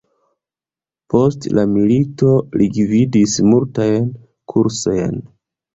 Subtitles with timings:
[1.13, 4.13] Post la milito li gvidis multajn
[4.55, 5.27] kursojn.